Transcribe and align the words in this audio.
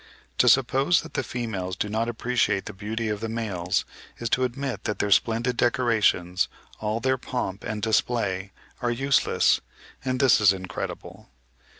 To 0.39 0.49
suppose 0.49 1.01
that 1.01 1.13
the 1.13 1.21
females 1.21 1.75
do 1.75 1.87
not 1.87 2.09
appreciate 2.09 2.65
the 2.65 2.73
beauty 2.73 3.07
of 3.07 3.19
the 3.19 3.29
males, 3.29 3.85
is 4.17 4.31
to 4.31 4.43
admit 4.43 4.85
that 4.85 4.97
their 4.97 5.11
splendid 5.11 5.57
decorations, 5.57 6.47
all 6.79 6.99
their 6.99 7.19
pomp 7.19 7.63
and 7.63 7.83
display, 7.83 8.51
are 8.81 8.89
useless; 8.89 9.61
and 10.03 10.19
this 10.19 10.41
is 10.41 10.53
incredible. 10.53 11.29